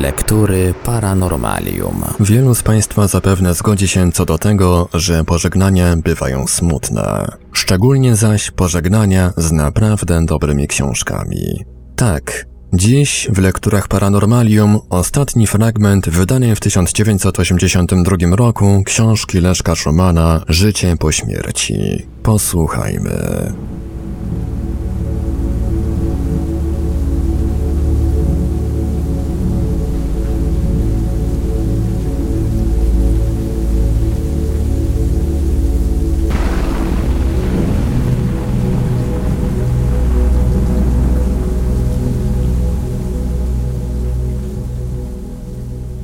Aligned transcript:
Lektury 0.00 0.74
Paranormalium. 0.84 2.04
Wielu 2.20 2.54
z 2.54 2.62
Państwa 2.62 3.08
zapewne 3.08 3.54
zgodzi 3.54 3.88
się 3.88 4.12
co 4.12 4.24
do 4.24 4.38
tego, 4.38 4.88
że 4.94 5.24
pożegnania 5.24 5.96
bywają 5.96 6.46
smutne. 6.46 7.28
Szczególnie 7.52 8.16
zaś 8.16 8.50
pożegnania 8.50 9.32
z 9.36 9.52
naprawdę 9.52 10.26
dobrymi 10.26 10.68
książkami. 10.68 11.64
Tak, 11.96 12.46
dziś 12.72 13.28
w 13.32 13.38
lekturach 13.38 13.88
Paranormalium 13.88 14.78
ostatni 14.90 15.46
fragment 15.46 16.08
wydanej 16.08 16.56
w 16.56 16.60
1982 16.60 18.36
roku 18.36 18.82
książki 18.86 19.40
Leszka 19.40 19.74
Szumana 19.74 20.44
Życie 20.48 20.96
po 20.96 21.12
śmierci. 21.12 22.06
Posłuchajmy. 22.22 23.52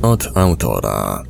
Od 0.06 0.30
autora. 0.34 1.22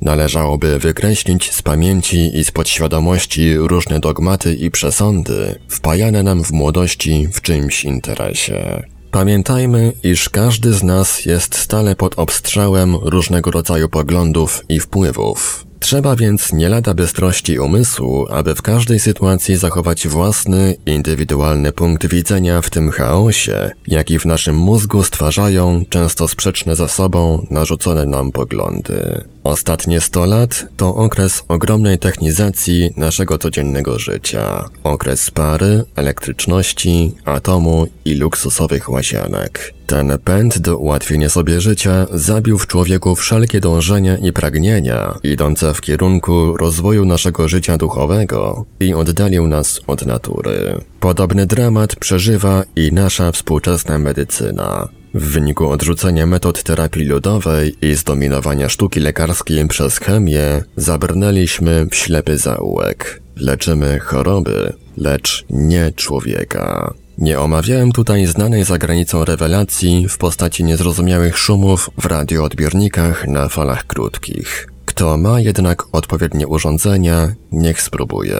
Należałoby 0.00 0.78
wykreślić 0.78 1.52
z 1.52 1.62
pamięci 1.62 2.38
i 2.38 2.44
z 2.44 2.50
podświadomości 2.50 3.54
różne 3.56 4.00
dogmaty 4.00 4.54
i 4.54 4.70
przesądy, 4.70 5.58
wpajane 5.68 6.22
nam 6.22 6.44
w 6.44 6.52
młodości 6.52 7.28
w 7.32 7.40
czymś 7.40 7.84
interesie. 7.84 8.82
Pamiętajmy, 9.16 9.92
iż 10.02 10.28
każdy 10.28 10.72
z 10.72 10.82
nas 10.82 11.24
jest 11.24 11.54
stale 11.54 11.96
pod 11.96 12.18
obstrzałem 12.18 12.96
różnego 12.96 13.50
rodzaju 13.50 13.88
poglądów 13.88 14.64
i 14.68 14.80
wpływów. 14.80 15.65
Trzeba 15.86 16.16
więc 16.16 16.52
nie 16.52 16.68
lada 16.68 16.94
bystrości 16.94 17.58
umysłu, 17.58 18.26
aby 18.30 18.54
w 18.54 18.62
każdej 18.62 19.00
sytuacji 19.00 19.56
zachować 19.56 20.08
własny, 20.08 20.76
indywidualny 20.86 21.72
punkt 21.72 22.06
widzenia 22.06 22.62
w 22.62 22.70
tym 22.70 22.90
chaosie, 22.90 23.70
jaki 23.86 24.18
w 24.18 24.26
naszym 24.26 24.56
mózgu 24.56 25.02
stwarzają 25.02 25.84
często 25.88 26.28
sprzeczne 26.28 26.76
ze 26.76 26.88
sobą 26.88 27.46
narzucone 27.50 28.06
nam 28.06 28.32
poglądy. 28.32 29.24
Ostatnie 29.44 30.00
100 30.00 30.26
lat 30.26 30.66
to 30.76 30.94
okres 30.94 31.44
ogromnej 31.48 31.98
technizacji 31.98 32.90
naszego 32.96 33.38
codziennego 33.38 33.98
życia. 33.98 34.68
Okres 34.84 35.30
pary, 35.30 35.84
elektryczności, 35.96 37.14
atomu 37.24 37.86
i 38.04 38.14
luksusowych 38.14 38.90
łazienek. 38.90 39.75
Ten 39.86 40.18
pęd 40.24 40.58
do 40.58 40.78
ułatwienia 40.78 41.28
sobie 41.28 41.60
życia 41.60 42.06
zabił 42.12 42.58
w 42.58 42.66
człowieku 42.66 43.16
wszelkie 43.16 43.60
dążenia 43.60 44.16
i 44.16 44.32
pragnienia, 44.32 45.18
idące 45.22 45.74
w 45.74 45.80
kierunku 45.80 46.56
rozwoju 46.56 47.04
naszego 47.04 47.48
życia 47.48 47.78
duchowego 47.78 48.64
i 48.80 48.94
oddalił 48.94 49.46
nas 49.46 49.80
od 49.86 50.06
natury. 50.06 50.80
Podobny 51.00 51.46
dramat 51.46 51.96
przeżywa 51.96 52.64
i 52.76 52.92
nasza 52.92 53.32
współczesna 53.32 53.98
medycyna. 53.98 54.88
W 55.14 55.24
wyniku 55.24 55.68
odrzucenia 55.68 56.26
metod 56.26 56.62
terapii 56.62 57.04
ludowej 57.04 57.76
i 57.82 57.94
zdominowania 57.94 58.68
sztuki 58.68 59.00
lekarskiej 59.00 59.68
przez 59.68 59.98
chemię, 59.98 60.62
zabrnęliśmy 60.76 61.86
w 61.90 61.94
ślepy 61.94 62.38
zaułek. 62.38 63.20
Leczymy 63.36 63.98
choroby, 63.98 64.72
lecz 64.96 65.44
nie 65.50 65.92
człowieka. 65.96 66.94
Nie 67.18 67.40
omawiałem 67.40 67.92
tutaj 67.92 68.26
znanej 68.26 68.64
za 68.64 68.78
granicą 68.78 69.24
rewelacji 69.24 70.06
w 70.08 70.18
postaci 70.18 70.64
niezrozumiałych 70.64 71.38
szumów 71.38 71.90
w 71.98 72.06
radioodbiornikach 72.06 73.28
na 73.28 73.48
falach 73.48 73.86
krótkich. 73.86 74.68
Kto 74.84 75.16
ma 75.16 75.40
jednak 75.40 75.82
odpowiednie 75.92 76.46
urządzenia, 76.46 77.34
niech 77.52 77.82
spróbuje. 77.82 78.38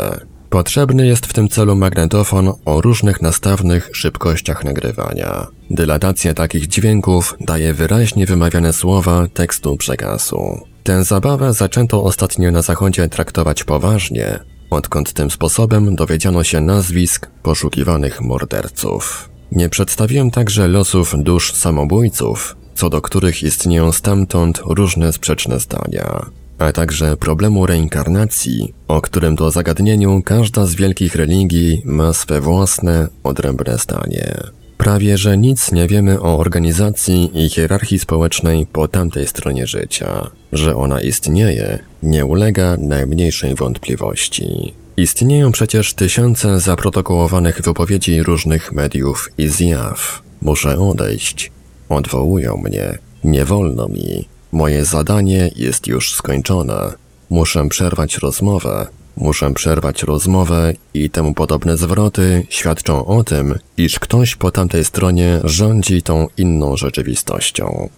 Potrzebny 0.50 1.06
jest 1.06 1.26
w 1.26 1.32
tym 1.32 1.48
celu 1.48 1.76
magnetofon 1.76 2.52
o 2.64 2.80
różnych 2.80 3.22
nastawnych 3.22 3.90
szybkościach 3.92 4.64
nagrywania. 4.64 5.46
Dylatacja 5.70 6.34
takich 6.34 6.66
dźwięków 6.66 7.34
daje 7.40 7.74
wyraźnie 7.74 8.26
wymawiane 8.26 8.72
słowa 8.72 9.26
tekstu 9.34 9.76
przekazu. 9.76 10.60
Tę 10.82 11.04
zabawę 11.04 11.52
zaczęto 11.52 12.02
ostatnio 12.04 12.50
na 12.50 12.62
zachodzie 12.62 13.08
traktować 13.08 13.64
poważnie, 13.64 14.38
odkąd 14.70 15.12
tym 15.12 15.30
sposobem 15.30 15.96
dowiedziano 15.96 16.44
się 16.44 16.60
nazwisk 16.60 17.26
poszukiwanych 17.42 18.20
morderców. 18.20 19.28
Nie 19.52 19.68
przedstawiłem 19.68 20.30
także 20.30 20.68
losów 20.68 21.14
dusz 21.16 21.52
samobójców, 21.52 22.56
co 22.74 22.90
do 22.90 23.02
których 23.02 23.42
istnieją 23.42 23.92
stamtąd 23.92 24.60
różne 24.64 25.12
sprzeczne 25.12 25.60
zdania, 25.60 26.26
a 26.58 26.72
także 26.72 27.16
problemu 27.16 27.66
reinkarnacji, 27.66 28.74
o 28.88 29.00
którym 29.00 29.36
to 29.36 29.50
zagadnieniu 29.50 30.22
każda 30.22 30.66
z 30.66 30.74
wielkich 30.74 31.14
religii 31.14 31.82
ma 31.84 32.12
swe 32.12 32.40
własne, 32.40 33.08
odrębne 33.22 33.78
zdanie. 33.78 34.34
Prawie 34.78 35.18
że 35.18 35.38
nic 35.38 35.72
nie 35.72 35.86
wiemy 35.88 36.20
o 36.20 36.38
organizacji 36.38 37.30
i 37.44 37.48
hierarchii 37.48 37.98
społecznej 37.98 38.66
po 38.66 38.88
tamtej 38.88 39.26
stronie 39.26 39.66
życia. 39.66 40.30
Że 40.52 40.76
ona 40.76 41.00
istnieje, 41.00 41.78
nie 42.02 42.26
ulega 42.26 42.76
najmniejszej 42.78 43.54
wątpliwości. 43.54 44.74
Istnieją 44.96 45.52
przecież 45.52 45.94
tysiące 45.94 46.60
zaprotokołowanych 46.60 47.60
wypowiedzi 47.62 48.22
różnych 48.22 48.72
mediów 48.72 49.30
i 49.38 49.48
zjaw. 49.48 50.22
Muszę 50.42 50.78
odejść. 50.78 51.52
Odwołują 51.88 52.56
mnie. 52.56 52.98
Nie 53.24 53.44
wolno 53.44 53.88
mi. 53.88 54.28
Moje 54.52 54.84
zadanie 54.84 55.50
jest 55.56 55.86
już 55.86 56.14
skończone. 56.14 56.92
Muszę 57.30 57.68
przerwać 57.68 58.18
rozmowę. 58.18 58.86
Muszę 59.16 59.54
przerwać 59.54 60.02
rozmowę 60.02 60.72
i 60.94 61.10
temu 61.10 61.34
podobne 61.34 61.76
zwroty 61.76 62.46
świadczą 62.48 63.06
o 63.06 63.24
tym, 63.24 63.58
iż 63.76 63.98
ktoś 63.98 64.36
po 64.36 64.50
tamtej 64.50 64.84
stronie 64.84 65.40
rządzi 65.44 66.02
tą 66.02 66.28
inną 66.36 66.76
rzeczywistością. 66.76 67.88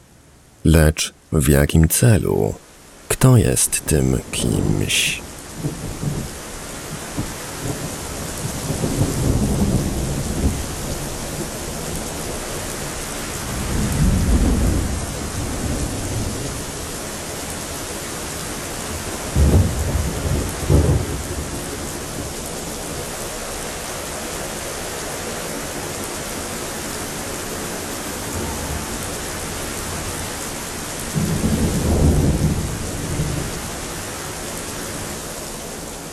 Lecz 0.65 1.15
w 1.33 1.49
jakim 1.49 1.89
celu? 1.89 2.55
Kto 3.09 3.37
jest 3.37 3.87
tym 3.87 4.19
kimś? 4.33 5.21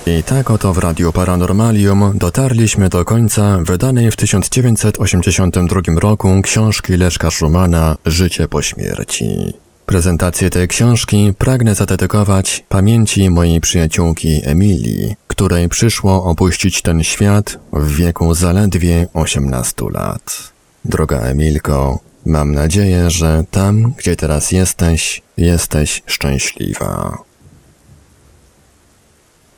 I 0.08 0.24
tak 0.24 0.52
oto 0.52 0.74
w 0.74 0.78
Radiu 0.78 1.12
Paranormalium 1.12 2.12
dotarliśmy 2.16 2.90
do 2.90 3.06
końca 3.06 3.58
wydanej 3.58 4.12
w 4.12 4.16
1982 4.16 5.82
roku 6.00 6.42
książki 6.44 6.98
Leszka 6.98 7.32
Szumana 7.32 7.96
Życie 8.06 8.48
po 8.48 8.62
śmierci. 8.62 9.54
Prezentację 9.86 10.50
tej 10.50 10.68
książki 10.68 11.34
pragnę 11.38 11.76
zadedykować 11.76 12.66
pamięci 12.70 13.30
mojej 13.30 13.62
przyjaciółki 13.62 14.42
Emilii, 14.44 15.16
której 15.28 15.70
przyszło 15.70 16.24
opuścić 16.24 16.82
ten 16.82 17.04
świat 17.04 17.60
w 17.74 17.96
wieku 17.96 18.34
zaledwie 18.34 19.08
18 19.14 19.86
lat. 19.94 20.52
Droga 20.86 21.20
Emilko, 21.20 22.00
mam 22.26 22.52
nadzieję, 22.52 23.10
że 23.10 23.44
tam, 23.52 23.94
gdzie 23.98 24.16
teraz 24.16 24.52
jesteś, 24.52 25.22
jesteś 25.38 26.04
szczęśliwa. 26.06 27.18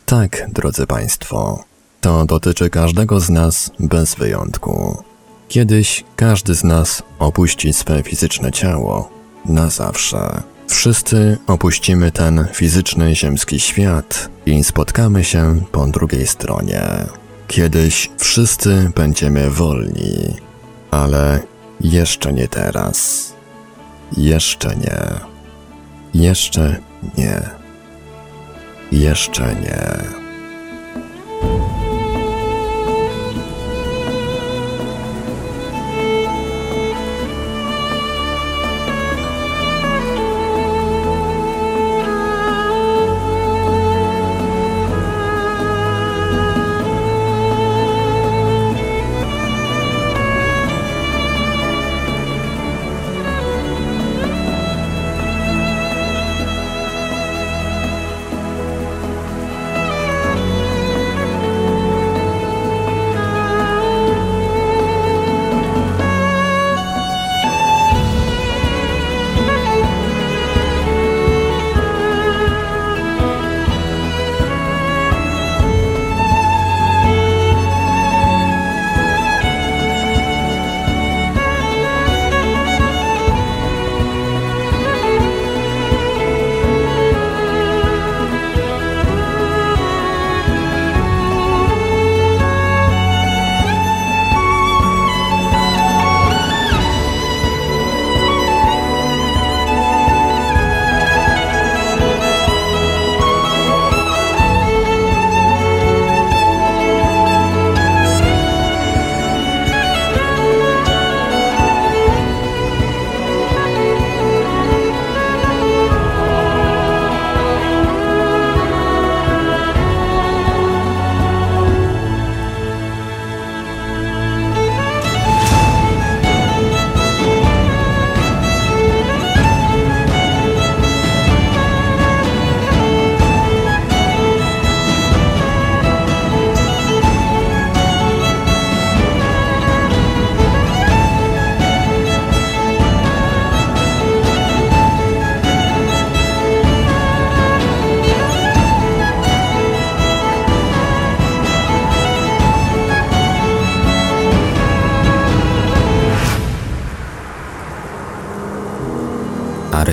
Tak, 0.10 0.46
drodzy 0.54 0.88
Państwo, 0.88 1.64
to 2.02 2.26
dotyczy 2.26 2.70
każdego 2.70 3.20
z 3.20 3.30
nas 3.30 3.72
bez 3.80 4.16
wyjątku. 4.16 5.04
Kiedyś 5.48 6.04
każdy 6.16 6.56
z 6.56 6.64
nas 6.64 7.04
opuści 7.20 7.74
swe 7.74 8.04
fizyczne 8.04 8.52
ciało 8.52 9.10
na 9.46 9.70
zawsze. 9.70 10.42
Wszyscy 10.68 11.38
opuścimy 11.48 12.12
ten 12.12 12.48
fizyczny 12.54 13.16
ziemski 13.16 13.60
świat 13.60 14.30
i 14.46 14.64
spotkamy 14.64 15.24
się 15.24 15.62
po 15.72 15.88
drugiej 15.88 16.28
stronie. 16.28 16.84
Kiedyś 17.48 18.12
wszyscy 18.18 18.92
będziemy 18.96 19.50
wolni, 19.50 20.36
ale 20.92 21.40
jeszcze 21.82 22.34
nie 22.34 22.48
teraz. 22.48 23.28
Jeszcze 24.18 24.76
nie. 24.76 25.00
Jeszcze 26.14 26.76
nie. 27.18 27.57
Jeszcze 28.92 29.56
nie. 29.56 30.27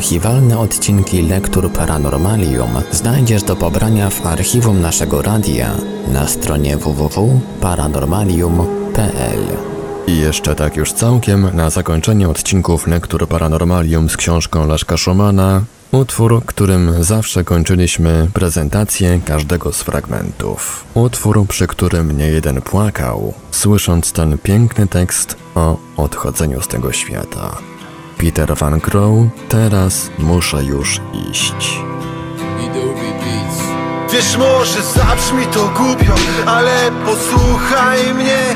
Archiwalne 0.04 0.58
odcinki 0.58 1.22
Lektur 1.22 1.72
Paranormalium 1.72 2.68
znajdziesz 2.92 3.42
do 3.42 3.56
pobrania 3.56 4.10
w 4.10 4.26
archiwum 4.26 4.80
naszego 4.80 5.22
radia 5.22 5.70
na 6.08 6.28
stronie 6.28 6.76
www.paranormalium.pl. 6.76 9.38
I 10.06 10.18
jeszcze 10.18 10.54
tak 10.54 10.76
już 10.76 10.92
całkiem 10.92 11.56
na 11.56 11.70
zakończenie 11.70 12.28
odcinków 12.28 12.86
Lektur 12.86 13.28
Paranormalium 13.28 14.08
z 14.08 14.16
książką 14.16 14.66
Laszka 14.66 14.96
Szumana, 14.96 15.62
utwór, 15.92 16.42
którym 16.46 17.04
zawsze 17.04 17.44
kończyliśmy 17.44 18.28
prezentację 18.34 19.20
każdego 19.24 19.72
z 19.72 19.82
fragmentów. 19.82 20.84
Utwór, 20.94 21.46
przy 21.48 21.66
którym 21.66 22.18
nie 22.18 22.28
jeden 22.28 22.62
płakał, 22.62 23.34
słysząc 23.50 24.12
ten 24.12 24.38
piękny 24.38 24.86
tekst 24.86 25.36
o 25.54 25.76
odchodzeniu 25.96 26.62
z 26.62 26.68
tego 26.68 26.92
świata. 26.92 27.56
Peter 28.18 28.56
Van 28.56 28.80
Crow, 28.80 29.26
teraz 29.48 30.10
muszę 30.18 30.64
już 30.64 31.00
iść. 31.30 31.78
Wiesz, 34.12 34.36
może 34.36 34.82
zabrzmi 34.82 35.46
to 35.46 35.70
głupio, 35.76 36.14
ale 36.46 36.90
posłuchaj 37.04 38.14
mnie 38.14 38.54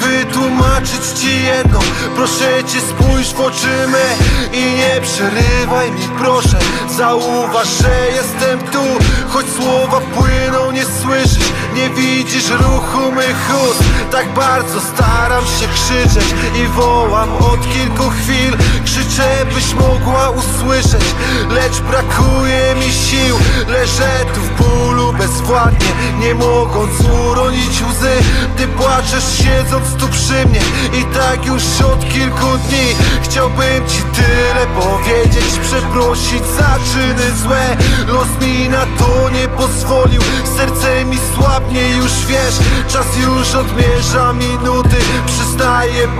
wytłumaczyć 0.00 1.04
ci 1.20 1.44
jedno. 1.44 1.78
Proszę 2.16 2.64
cię 2.64 2.80
spójrz 2.80 3.34
w 3.34 3.40
oczy 3.40 3.86
me 3.88 4.06
I 4.52 4.64
nie 4.74 5.00
przerywaj 5.00 5.92
mi 5.92 6.08
proszę. 6.18 6.58
Zauważ, 6.96 7.68
że 7.68 8.10
jestem 8.14 8.58
tu 8.72 8.84
Choć 9.28 9.46
słowa 9.46 10.00
płyną, 10.00 10.70
nie 10.70 10.84
słyszysz. 10.84 11.52
Nie 11.74 11.90
widzisz 11.90 12.50
ruchu 12.50 13.12
mych 13.12 13.50
ust. 13.70 13.82
Tak 14.10 14.34
bardzo 14.34 14.80
staram 14.80 15.44
się 15.44 15.68
krzyczeć 15.74 16.34
I 16.62 16.66
wołam 16.66 17.36
od 17.36 17.60
kilku 17.72 18.10
chwil. 18.10 18.56
Krzyczę, 18.84 19.46
byś 19.54 19.74
mogła 19.74 20.30
usłyszeć 20.30 21.04
Lecz 21.50 21.80
brakuje 21.80 22.74
mi 22.74 22.92
sił. 22.92 23.36
Leżę 23.68 24.24
tu 24.34 24.40
Nie 26.20 26.34
mogąc 26.34 27.00
uronić 27.30 27.82
łzy 27.90 28.12
Ty 28.56 28.66
płaczesz 28.66 29.38
siedząc 29.38 29.94
tu 29.94 30.08
przy 30.08 30.46
mnie. 30.46 30.60
I 31.00 31.04
tak 31.04 31.46
już 31.46 31.62
od 31.92 32.12
kilku 32.12 32.58
dni 32.68 32.86
Chciałbym 33.22 33.88
ci 33.88 34.02
tyle 34.02 34.66
powiedzieć 34.80 35.58
Przeprosić 35.62 36.42
za 36.58 36.78
czyny 36.92 37.36
złe. 37.42 37.76
Los 38.06 38.28
mi 38.40 38.68
na 38.68 38.86
to 38.98 39.30
nie 39.30 39.48
pozwolił 39.48 40.22
Serce 40.56 41.04
mi 41.04 41.18
słabnie 41.34 41.88
już 41.96 42.26
wiesz. 42.26 42.58
Czas 42.88 43.06
już 43.16 43.54
odmierza 43.54 44.32
minuty 44.32 44.96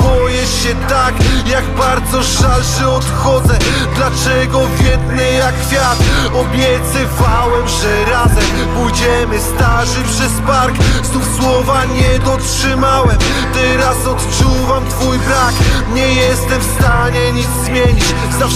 Boję 0.00 0.46
się 0.46 0.74
tak 0.88 1.14
Jak 1.46 1.64
bardzo 1.64 2.22
żal, 2.22 2.62
że 2.78 2.88
odchodzę. 2.88 3.58
Dlaczego 3.96 4.60
wiednę 4.78 5.32
jak 5.32 5.54
kwiat 5.66 5.98
Obiecywałem, 6.34 7.68
że 7.68 8.04
razem 8.10 8.44
Pójdziemy 8.76 9.38
starzy 9.40 10.02
przez 10.02 10.32
park? 10.46 10.74
Znów 11.02 11.24
słowa 11.40 11.84
nie 11.84 12.18
dotrzymałem. 12.18 13.18
Teraz 13.54 14.06
odczuwam 14.06 14.88
twój 14.88 15.18
brak. 15.18 15.54
Nie 15.94 16.14
jestem 16.14 16.60
w 16.60 16.78
stanie 16.78 17.32
nic 17.32 17.48
zmienić. 17.64 18.04
Za 18.38 18.46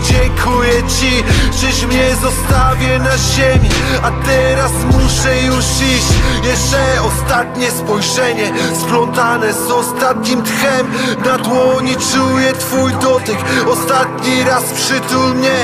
dziękuję 0.00 0.72
ci 0.88 1.24
Czyś 1.60 1.84
mnie 1.84 2.16
zostawię 2.22 2.98
na 2.98 3.18
ziemi 3.18 3.68
A 4.02 4.10
teraz 4.26 4.72
muszę 4.84 5.42
już 5.42 5.64
iść. 5.64 6.08
Jeszcze 6.44 7.02
ostatnie 7.02 7.70
spojrzenie 7.70 8.52
Splątane 8.80 9.52
z 9.52 9.70
ostatnim 9.70 10.42
tchem. 10.42 10.86
Na 11.24 11.38
dłoni 11.38 11.96
czuję 11.96 12.52
twój 12.52 12.92
dotyk 12.92 13.38
Ostatni 13.68 14.44
raz 14.44 14.64
przytul 14.64 15.34
mnie. 15.34 15.58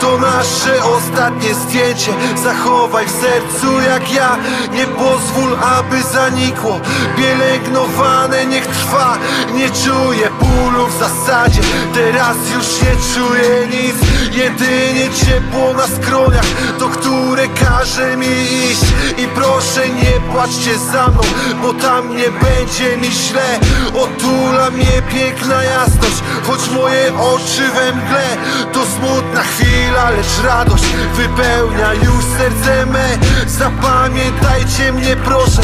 To 0.00 0.18
nasze 0.18 0.84
ostatnie 0.84 1.54
zdjęcie 1.54 2.12
Zachowaj 2.44 3.06
w 3.06 3.10
sercu 3.10 3.80
jak 3.80 4.12
ja. 4.12 4.36
Nie 4.72 4.86
pozwól, 4.86 5.56
aby 5.78 6.02
zanikło 6.02 6.80
Pielęgnowane 7.16 8.46
niech 8.46 8.66
trwa. 8.66 9.16
Nie 9.54 9.70
czuję 9.70 10.29
bólu 10.50 10.86
w 10.86 10.98
zasadzie. 10.98 11.60
Teraz 11.94 12.36
już 12.54 12.82
nie 12.82 12.96
czuję 13.14 13.66
nic. 13.66 13.96
Jedynie 14.32 15.08
ciepło 15.24 15.72
na 15.74 15.86
skroniach 15.86 16.44
To 16.78 16.88
które 16.88 17.48
każe 17.48 18.16
mi 18.16 18.26
iść. 18.70 18.84
I 19.18 19.26
proszę 19.26 19.88
nie 19.88 20.32
płaczcie 20.32 20.78
za 20.92 21.08
mną 21.08 21.20
Bo 21.62 21.74
tam 21.74 22.16
nie 22.16 22.30
będzie 22.30 22.96
mi 22.96 23.10
źle. 23.10 23.58
Otula 23.94 24.70
mnie 24.70 25.02
piękna 25.14 25.62
jasność 25.62 26.22
Choć 26.46 26.70
moje 26.70 27.12
oczy 27.14 27.68
we 27.74 27.92
mgle. 27.92 28.36
To 28.72 28.80
smutna 28.86 29.42
chwila, 29.42 30.10
lecz 30.10 30.44
radość 30.44 30.84
Wypełnia 31.16 31.94
już 31.94 32.24
serce 32.38 32.86
me. 32.86 33.18
Zapamiętajcie 33.46 34.92
mnie 34.92 35.16
proszę 35.16 35.62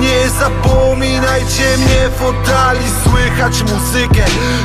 Nie 0.00 0.28
zapominajcie 0.40 1.76
mnie. 1.78 2.08
W 2.18 2.22
oddali 2.22 2.84
Słychać 3.04 3.62
muzykę 3.62 4.23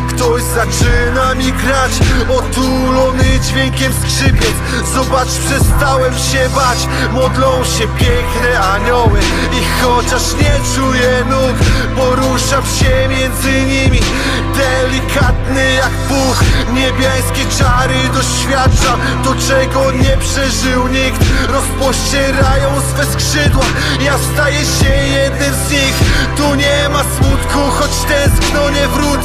Ktoś 0.10 0.42
zaczyna 0.44 1.36
mi 1.36 1.52
grać 1.52 1.92
Otulony 2.38 3.40
dźwiękiem 3.40 3.94
skrzypiec. 3.94 4.54
Zobacz, 4.96 5.28
przestałem 5.28 6.14
się 6.14 6.50
bać. 6.56 6.78
Modlą 7.14 7.64
się 7.64 7.88
piękne 7.88 8.60
anioły. 8.60 9.20
I 9.60 9.82
chociaż 9.82 10.22
nie 10.42 10.54
czuję 10.76 11.26
nóg 11.30 11.56
Poruszam 11.96 12.64
się 12.66 13.08
między 13.10 13.52
nimi. 13.52 14.00
Delikatny 14.58 15.74
jak 15.74 15.92
puch. 16.08 16.44
Niebiańskie 16.74 17.46
czary 17.58 18.00
doświadczam 18.14 19.00
To 19.24 19.36
czego 19.48 19.92
nie 19.92 20.18
przeżył 20.18 20.88
nikt. 20.88 21.22
Rozpościerają 21.50 22.70
swe 22.90 23.06
skrzydła. 23.06 23.66
Ja 24.02 24.14
staję 24.34 24.60
się 24.60 24.96
jednym 25.14 25.54
z 25.54 25.72
nich. 25.72 25.96
Tu 26.38 26.56
nie 26.56 26.90
ma 26.90 27.04
smutku 27.04 27.60
Choć 27.80 27.92
tęskno 28.08 28.70
nie 28.70 28.88
wrócę 28.88 29.19